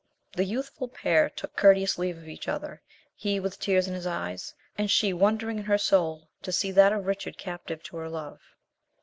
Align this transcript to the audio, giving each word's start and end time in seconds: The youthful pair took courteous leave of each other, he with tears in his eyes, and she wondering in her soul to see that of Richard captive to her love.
The 0.35 0.45
youthful 0.45 0.87
pair 0.87 1.29
took 1.29 1.55
courteous 1.55 1.99
leave 1.99 2.17
of 2.17 2.27
each 2.27 2.47
other, 2.47 2.81
he 3.13 3.39
with 3.39 3.59
tears 3.59 3.87
in 3.87 3.93
his 3.93 4.07
eyes, 4.07 4.55
and 4.75 4.89
she 4.89 5.13
wondering 5.13 5.59
in 5.59 5.65
her 5.65 5.77
soul 5.77 6.27
to 6.41 6.51
see 6.51 6.71
that 6.71 6.91
of 6.91 7.05
Richard 7.05 7.37
captive 7.37 7.83
to 7.83 7.97
her 7.97 8.09
love. 8.09 8.39